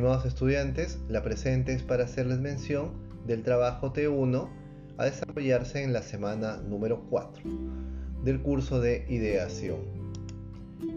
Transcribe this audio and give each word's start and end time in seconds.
estimados 0.00 0.24
estudiantes, 0.24 0.98
la 1.10 1.22
presente 1.22 1.74
es 1.74 1.82
para 1.82 2.04
hacerles 2.04 2.38
mención 2.38 2.92
del 3.26 3.42
trabajo 3.42 3.92
T1 3.92 4.48
a 4.96 5.04
desarrollarse 5.04 5.82
en 5.82 5.92
la 5.92 6.00
semana 6.00 6.56
número 6.56 7.04
4 7.10 7.42
del 8.24 8.40
curso 8.40 8.80
de 8.80 9.04
ideación, 9.10 9.80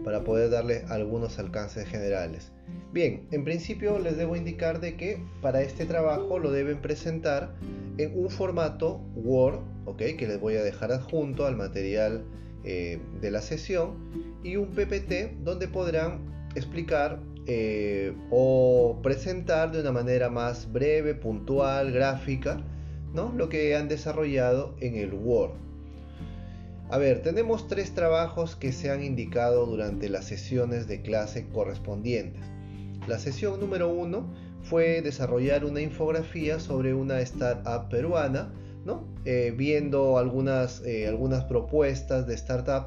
para 0.04 0.24
poder 0.24 0.48
darle 0.48 0.86
algunos 0.88 1.38
alcances 1.38 1.86
generales. 1.86 2.50
Bien, 2.94 3.28
en 3.30 3.44
principio 3.44 3.98
les 3.98 4.16
debo 4.16 4.36
indicar 4.36 4.80
de 4.80 4.96
que 4.96 5.22
para 5.42 5.60
este 5.60 5.84
trabajo 5.84 6.38
lo 6.38 6.50
deben 6.50 6.80
presentar 6.80 7.54
en 7.98 8.18
un 8.18 8.30
formato 8.30 9.02
Word, 9.16 9.60
¿ok? 9.84 9.98
Que 10.16 10.26
les 10.26 10.40
voy 10.40 10.56
a 10.56 10.62
dejar 10.62 10.92
adjunto 10.92 11.44
al 11.44 11.56
material 11.56 12.24
eh, 12.64 12.98
de 13.20 13.30
la 13.30 13.42
sesión 13.42 13.98
y 14.42 14.56
un 14.56 14.68
PPT 14.68 15.44
donde 15.44 15.68
podrán 15.68 16.24
explicar 16.54 17.20
eh, 17.46 18.14
o 18.30 19.00
presentar 19.02 19.70
de 19.72 19.80
una 19.80 19.92
manera 19.92 20.30
más 20.30 20.72
breve, 20.72 21.14
puntual, 21.14 21.92
gráfica, 21.92 22.62
¿no? 23.12 23.32
lo 23.36 23.48
que 23.48 23.76
han 23.76 23.88
desarrollado 23.88 24.74
en 24.80 24.96
el 24.96 25.14
Word. 25.14 25.52
A 26.90 26.98
ver, 26.98 27.22
tenemos 27.22 27.66
tres 27.66 27.94
trabajos 27.94 28.56
que 28.56 28.72
se 28.72 28.90
han 28.90 29.02
indicado 29.02 29.66
durante 29.66 30.08
las 30.08 30.26
sesiones 30.26 30.86
de 30.86 31.02
clase 31.02 31.48
correspondientes. 31.48 32.42
La 33.08 33.18
sesión 33.18 33.58
número 33.58 33.88
uno 33.88 34.32
fue 34.62 35.02
desarrollar 35.02 35.64
una 35.64 35.80
infografía 35.80 36.58
sobre 36.60 36.94
una 36.94 37.20
startup 37.20 37.88
peruana, 37.88 38.52
¿no? 38.84 39.06
Eh, 39.24 39.52
viendo 39.56 40.18
algunas, 40.18 40.82
eh, 40.84 41.06
algunas 41.08 41.44
propuestas 41.44 42.26
de 42.26 42.34
startup 42.34 42.86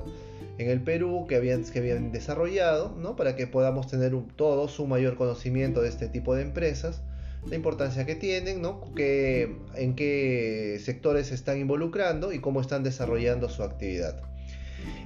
en 0.58 0.70
el 0.70 0.82
Perú 0.82 1.26
que 1.28 1.36
habían, 1.36 1.64
habían 1.76 2.12
desarrollado, 2.12 2.96
¿no? 2.98 3.16
para 3.16 3.36
que 3.36 3.48
podamos 3.48 3.88
tener 3.88 4.14
todos 4.36 4.80
un 4.80 4.90
mayor 4.90 5.16
conocimiento 5.16 5.82
de 5.82 5.90
este 5.90 6.08
tipo 6.08 6.36
de 6.36 6.42
empresas, 6.42 7.02
la 7.46 7.56
importancia 7.56 8.06
que 8.06 8.16
tienen, 8.16 8.62
¿no? 8.62 8.94
que, 8.96 9.56
en 9.76 9.96
qué 9.96 10.80
sectores 10.84 11.28
se 11.28 11.36
están 11.36 11.60
involucrando 11.60 12.34
y 12.34 12.40
cómo 12.40 12.62
están 12.62 12.84
desarrollando 12.84 13.50
su 13.50 13.64
actividad. 13.64 14.22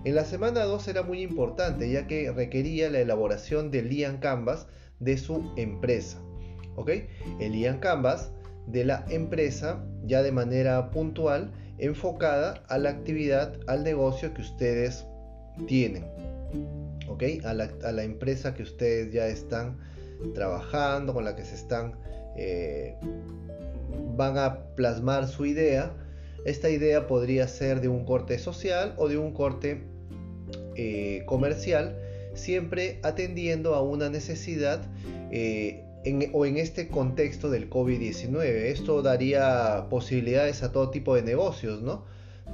En 0.03 0.16
la 0.16 0.25
semana 0.25 0.63
2 0.63 0.88
era 0.88 1.03
muy 1.03 1.21
importante 1.21 1.89
ya 1.89 2.08
que 2.08 2.31
requería 2.31 2.89
la 2.89 2.99
elaboración 2.99 3.71
del 3.71 3.89
Ian 3.89 4.17
Canvas 4.17 4.67
de 4.99 5.17
su 5.17 5.52
empresa. 5.58 6.19
¿ok? 6.75 6.91
El 7.39 7.55
Ian 7.55 7.80
Canvas 7.80 8.31
de 8.67 8.86
la 8.86 9.05
empresa 9.09 9.83
ya 10.03 10.23
de 10.23 10.31
manera 10.31 10.91
puntual 10.91 11.52
enfocada 11.77 12.63
a 12.67 12.77
la 12.77 12.89
actividad, 12.91 13.59
al 13.67 13.83
negocio 13.83 14.33
que 14.33 14.41
ustedes 14.41 15.05
tienen. 15.67 16.05
¿Ok? 17.07 17.23
A 17.44 17.53
la, 17.53 18.03
empresa 18.03 18.53
que 18.53 18.63
ustedes 18.63 19.11
ya 19.13 19.27
están 19.27 19.77
trabajando, 20.33 21.13
con 21.13 21.25
la 21.25 21.35
que 21.35 21.45
se 21.45 21.55
están... 21.55 21.95
Eh, 22.38 22.95
van 24.16 24.38
a 24.38 24.75
plasmar 24.75 25.27
su 25.27 25.45
idea. 25.45 25.93
Esta 26.45 26.69
idea 26.69 27.08
podría 27.08 27.47
ser 27.47 27.81
de 27.81 27.88
un 27.88 28.05
corte 28.05 28.39
social 28.39 28.93
o 28.97 29.08
de 29.08 29.17
un 29.17 29.33
corte 29.33 29.83
eh, 30.75 31.23
comercial, 31.25 31.97
siempre 32.33 32.99
atendiendo 33.03 33.75
a 33.75 33.81
una 33.81 34.09
necesidad 34.09 34.81
eh, 35.31 35.83
o 36.33 36.45
en 36.45 36.58
este 36.58 36.88
contexto 36.88 37.49
del 37.49 37.69
COVID-19. 37.69 38.43
Esto 38.43 39.02
daría 39.02 39.88
posibilidades 39.89 40.63
a 40.63 40.71
todo 40.71 40.89
tipo 40.89 41.15
de 41.15 41.21
negocios, 41.21 41.81
¿no? 41.81 42.05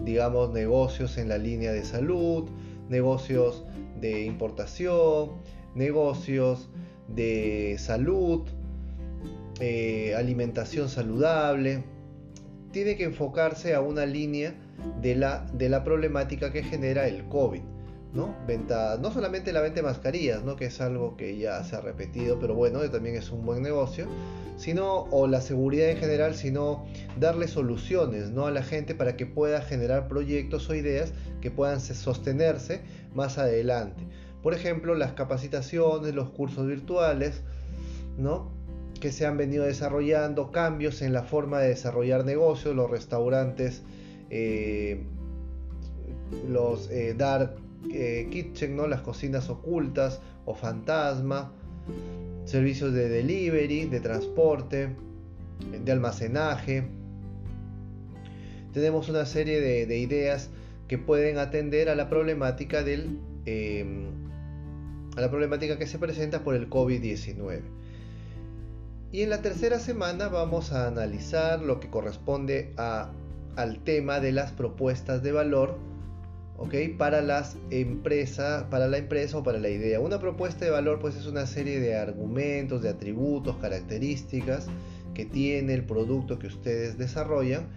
Digamos, 0.03 0.51
negocios 0.51 1.17
en 1.17 1.29
la 1.29 1.37
línea 1.37 1.71
de 1.71 1.83
salud, 1.85 2.49
negocios 2.89 3.65
de 3.99 4.23
importación, 4.25 5.31
negocios 5.75 6.69
de 7.07 7.75
salud, 7.79 8.47
eh, 9.59 10.13
alimentación 10.15 10.89
saludable. 10.89 11.83
Tiene 12.71 12.95
que 12.95 13.05
enfocarse 13.05 13.73
a 13.73 13.81
una 13.81 14.05
línea 14.05 14.55
de 15.01 15.15
la, 15.15 15.45
de 15.53 15.69
la 15.69 15.83
problemática 15.83 16.51
que 16.51 16.63
genera 16.63 17.07
el 17.07 17.27
COVID. 17.27 17.61
¿No? 18.13 18.35
Venta, 18.47 18.97
no 19.01 19.11
solamente 19.11 19.51
la 19.51 19.61
venta 19.61 19.77
de 19.77 19.83
mascarillas, 19.83 20.43
¿no? 20.43 20.55
que 20.55 20.65
es 20.65 20.81
algo 20.81 21.17
que 21.17 21.37
ya 21.37 21.63
se 21.63 21.75
ha 21.75 21.81
repetido, 21.81 22.39
pero 22.39 22.55
bueno, 22.55 22.79
también 22.89 23.15
es 23.15 23.31
un 23.31 23.45
buen 23.45 23.61
negocio, 23.61 24.07
sino, 24.57 25.03
o 25.11 25.27
la 25.27 25.41
seguridad 25.41 25.89
en 25.89 25.97
general, 25.97 26.35
sino 26.35 26.85
darle 27.19 27.47
soluciones 27.47 28.31
¿no? 28.31 28.45
a 28.45 28.51
la 28.51 28.63
gente 28.63 28.95
para 28.95 29.15
que 29.17 29.25
pueda 29.25 29.61
generar 29.61 30.07
proyectos 30.07 30.69
o 30.69 30.75
ideas 30.75 31.13
que 31.41 31.51
puedan 31.51 31.79
sostenerse 31.79 32.81
más 33.13 33.37
adelante. 33.37 34.03
Por 34.41 34.53
ejemplo, 34.53 34.95
las 34.95 35.13
capacitaciones, 35.13 36.15
los 36.15 36.29
cursos 36.29 36.65
virtuales, 36.65 37.41
¿no? 38.17 38.51
que 38.99 39.11
se 39.11 39.25
han 39.25 39.37
venido 39.37 39.65
desarrollando, 39.65 40.51
cambios 40.51 41.01
en 41.01 41.13
la 41.13 41.23
forma 41.23 41.59
de 41.59 41.69
desarrollar 41.69 42.25
negocios, 42.25 42.75
los 42.75 42.89
restaurantes, 42.89 43.83
eh, 44.29 45.03
los 46.49 46.89
eh, 46.89 47.13
dark 47.15 47.55
eh, 47.91 48.27
kitchen, 48.29 48.75
¿no? 48.75 48.87
las 48.87 49.01
cocinas 49.01 49.49
ocultas 49.49 50.21
o 50.45 50.53
fantasma, 50.55 51.51
servicios 52.45 52.93
de 52.93 53.09
delivery, 53.09 53.85
de 53.85 53.99
transporte, 53.99 54.95
de 55.83 55.91
almacenaje. 55.91 56.87
Tenemos 58.73 59.09
una 59.09 59.25
serie 59.25 59.59
de, 59.59 59.97
ideas 59.97 60.49
que 60.87 60.97
pueden 60.97 61.37
atender 61.37 61.89
a 61.89 61.95
la 61.95 62.09
problemática 62.09 62.83
del 62.83 63.19
em, 63.45 64.07
a 65.17 65.21
la 65.21 65.29
problemática 65.29 65.79
que 65.79 65.87
se 65.87 65.97
presenta 65.97 66.43
por 66.43 66.55
el 66.55 66.69
COVID-19. 66.69 67.61
Y 69.11 69.21
en 69.23 69.31
la 69.31 69.41
tercera 69.41 69.79
semana 69.79 70.27
vamos 70.27 70.71
a 70.71 70.87
analizar 70.87 71.61
lo 71.61 71.79
que 71.79 71.89
corresponde 71.89 72.73
al 72.75 73.79
tema 73.83 74.19
de 74.19 74.31
las 74.31 74.51
propuestas 74.51 75.23
de 75.23 75.31
valor 75.31 75.79
para 76.97 77.21
las 77.21 77.57
empresas, 77.69 78.63
para 78.65 78.87
la 78.87 78.97
empresa 78.97 79.37
o 79.37 79.43
para 79.43 79.59
la 79.59 79.69
idea. 79.69 79.99
Una 79.99 80.19
propuesta 80.19 80.65
de 80.65 80.71
valor 80.71 80.99
pues 80.99 81.15
es 81.15 81.27
una 81.27 81.45
serie 81.45 81.79
de 81.79 81.95
argumentos, 81.95 82.81
de 82.81 82.89
atributos, 82.89 83.57
características 83.57 84.67
que 85.13 85.25
tiene 85.25 85.73
el 85.73 85.83
producto 85.83 86.37
que 86.39 86.47
ustedes 86.47 86.97
desarrollan 86.97 87.67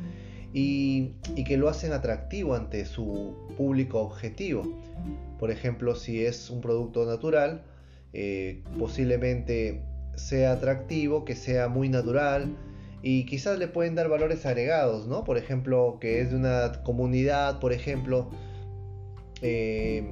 y, 0.52 1.12
que 1.46 1.56
lo 1.56 1.68
hacen 1.68 1.92
atractivo 1.92 2.54
ante 2.54 2.84
su 2.84 3.34
público 3.56 4.00
objetivo. 4.00 4.62
Por 5.38 5.50
ejemplo, 5.50 5.94
si 5.94 6.24
es 6.24 6.50
un 6.50 6.60
producto 6.60 7.06
natural, 7.06 7.62
eh, 8.12 8.62
posiblemente 8.78 9.82
sea 10.16 10.52
atractivo, 10.52 11.24
que 11.24 11.34
sea 11.34 11.68
muy 11.68 11.88
natural, 11.88 12.56
y 13.02 13.24
quizás 13.24 13.58
le 13.58 13.68
pueden 13.68 13.94
dar 13.94 14.08
valores 14.08 14.44
agregados, 14.44 15.06
¿no? 15.06 15.24
Por 15.24 15.38
ejemplo, 15.38 15.98
que 16.00 16.20
es 16.20 16.30
de 16.30 16.36
una 16.36 16.82
comunidad, 16.82 17.58
por 17.58 17.72
ejemplo, 17.72 18.30
eh, 19.42 20.10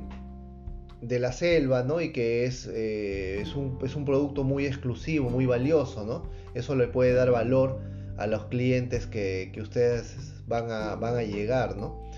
de 1.01 1.19
la 1.21 1.33
selva, 1.33 1.83
¿no? 1.85 2.01
Y 2.01 2.13
que 2.13 2.45
es, 2.45 2.67
eh, 2.67 3.41
es, 3.41 3.55
un, 3.55 3.79
es, 3.85 3.95
un, 3.95 4.05
producto 4.05 4.45
muy 4.45 4.67
exclusivo, 4.67 5.31
muy 5.31 5.47
valioso, 5.47 6.05
¿no? 6.05 6.29
Eso 6.55 6.75
le 6.75 6.89
puede 6.89 7.13
dar 7.13 7.31
valor 7.31 7.81
a 8.17 8.27
los 8.27 8.47
clientes 8.47 9.07
que, 9.07 9.51
que 9.53 9.61
ustedes 9.61 10.17
van 10.47 10.71
a, 10.71 10.97
van 10.97 11.17
a 11.17 11.23
llegar, 11.23 11.77
¿no? 11.77 12.11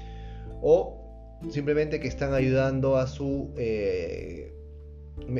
O 0.62 0.96
simplemente 1.50 2.00
que 2.00 2.08
están 2.08 2.32
ayudando 2.32 2.96
a 2.96 3.06
su, 3.06 3.50
eh, 3.56 4.52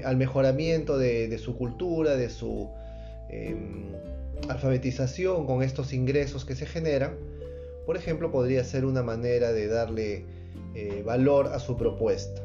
al 0.04 0.16
mejoramiento 0.16 0.98
de, 0.98 1.28
de, 1.28 1.38
su 1.38 1.56
cultura, 1.56 2.16
de 2.16 2.30
su 2.30 2.70
em, 3.30 3.92
alfabetización 4.48 5.46
con 5.46 5.62
estos 5.62 5.92
ingresos 5.92 6.44
que 6.44 6.54
se 6.54 6.66
generan. 6.66 7.16
Por 7.86 7.96
ejemplo, 7.96 8.30
podría 8.30 8.64
ser 8.64 8.84
una 8.84 9.02
manera 9.02 9.52
de 9.52 9.66
darle 9.66 10.24
eh, 10.74 11.02
valor 11.04 11.48
a 11.48 11.58
su 11.58 11.76
propuesta. 11.76 12.42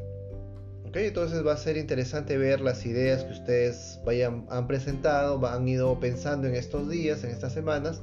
¿Okay? 0.88 1.08
Entonces 1.08 1.46
va 1.46 1.54
a 1.54 1.58
ser 1.58 1.78
interesante 1.78 2.38
ver 2.38 2.62
las 2.62 2.86
ideas 2.86 3.24
que 3.24 3.34
ustedes 3.34 4.00
vayan, 4.06 4.46
han 4.50 4.68
presentado, 4.68 5.46
han 5.46 5.68
ido 5.68 6.00
pensando 6.00 6.48
en 6.48 6.56
estos 6.56 6.90
días, 6.90 7.24
en 7.24 7.32
estas 7.32 7.54
semanas. 7.54 8.02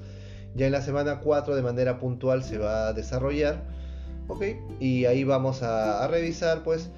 Ya 0.54 0.66
en 0.66 0.72
la 0.72 0.82
semana 0.82 1.20
4 1.20 1.56
de 1.56 1.62
manera 1.62 1.98
puntual 1.98 2.44
se 2.44 2.58
va 2.58 2.88
a 2.88 2.92
desarrollar. 2.92 3.64
¿okay? 4.28 4.58
Y 4.78 5.06
ahí 5.06 5.24
vamos 5.24 5.62
a, 5.62 6.06
revisar 6.08 6.62
pues 6.62 6.90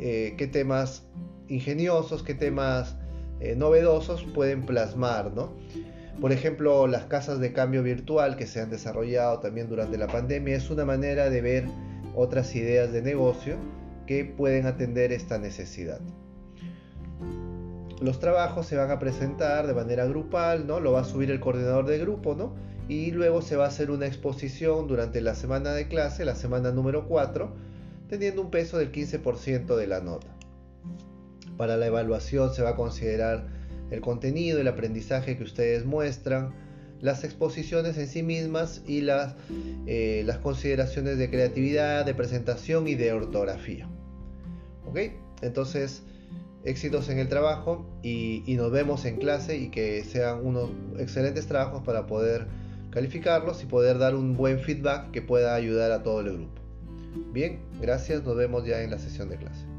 eh, 0.00 0.34
qué 0.38 0.46
temas 0.46 1.04
ingeniosos, 1.48 2.22
qué 2.22 2.34
temas 2.34 2.96
eh, 3.40 3.54
novedosos 3.54 4.24
pueden 4.34 4.64
plasmar. 4.64 5.32
¿no? 5.32 5.52
Por 6.20 6.32
ejemplo, 6.32 6.86
las 6.86 7.04
casas 7.04 7.40
de 7.40 7.52
cambio 7.52 7.82
virtual 7.82 8.36
que 8.36 8.46
se 8.46 8.60
han 8.60 8.70
desarrollado 8.70 9.40
también 9.40 9.68
durante 9.68 9.98
la 9.98 10.06
pandemia 10.06 10.56
es 10.56 10.70
una 10.70 10.84
manera 10.84 11.28
de 11.28 11.40
ver 11.40 11.64
otras 12.14 12.54
ideas 12.54 12.92
de 12.92 13.02
negocio 13.02 13.56
que 14.06 14.24
pueden 14.24 14.66
atender 14.66 15.12
esta 15.12 15.38
necesidad. 15.38 16.00
Los 18.00 18.18
trabajos 18.18 18.66
se 18.66 18.76
van 18.76 18.90
a 18.90 18.98
presentar 18.98 19.66
de 19.66 19.74
manera 19.74 20.04
grupal, 20.04 20.66
¿no? 20.66 20.80
Lo 20.80 20.92
va 20.92 21.00
a 21.00 21.04
subir 21.04 21.30
el 21.30 21.40
coordinador 21.40 21.86
de 21.86 21.98
grupo, 21.98 22.34
¿no? 22.34 22.54
Y 22.88 23.12
luego 23.12 23.40
se 23.40 23.56
va 23.56 23.64
a 23.64 23.68
hacer 23.68 23.90
una 23.90 24.06
exposición 24.06 24.88
durante 24.88 25.20
la 25.20 25.34
semana 25.34 25.72
de 25.72 25.88
clase, 25.88 26.24
la 26.24 26.34
semana 26.34 26.70
número 26.70 27.08
4, 27.08 27.54
teniendo 28.08 28.42
un 28.42 28.50
peso 28.50 28.76
del 28.78 28.92
15% 28.92 29.76
de 29.76 29.86
la 29.86 30.00
nota. 30.00 30.28
Para 31.56 31.76
la 31.76 31.86
evaluación 31.86 32.52
se 32.52 32.62
va 32.62 32.70
a 32.70 32.76
considerar 32.76 33.46
el 33.90 34.00
contenido, 34.00 34.60
el 34.60 34.68
aprendizaje 34.68 35.38
que 35.38 35.44
ustedes 35.44 35.84
muestran, 35.84 36.52
las 37.00 37.24
exposiciones 37.24 37.98
en 37.98 38.06
sí 38.06 38.22
mismas 38.22 38.82
y 38.86 39.00
las, 39.00 39.34
eh, 39.86 40.22
las 40.26 40.38
consideraciones 40.38 41.18
de 41.18 41.30
creatividad, 41.30 42.04
de 42.06 42.14
presentación 42.14 42.88
y 42.88 42.94
de 42.94 43.12
ortografía. 43.12 43.88
¿Ok? 44.86 44.98
Entonces, 45.42 46.02
éxitos 46.64 47.08
en 47.08 47.18
el 47.18 47.28
trabajo 47.28 47.86
y, 48.02 48.42
y 48.46 48.56
nos 48.56 48.72
vemos 48.72 49.04
en 49.04 49.16
clase 49.16 49.58
y 49.58 49.68
que 49.68 50.02
sean 50.04 50.44
unos 50.44 50.70
excelentes 50.98 51.46
trabajos 51.46 51.82
para 51.82 52.06
poder 52.06 52.46
calificarlos 52.90 53.62
y 53.62 53.66
poder 53.66 53.98
dar 53.98 54.14
un 54.14 54.36
buen 54.36 54.60
feedback 54.60 55.10
que 55.10 55.20
pueda 55.20 55.54
ayudar 55.54 55.90
a 55.92 56.02
todo 56.02 56.20
el 56.20 56.32
grupo. 56.32 56.62
Bien, 57.32 57.60
gracias, 57.80 58.24
nos 58.24 58.36
vemos 58.36 58.64
ya 58.64 58.82
en 58.82 58.90
la 58.90 58.98
sesión 58.98 59.28
de 59.28 59.36
clase. 59.36 59.73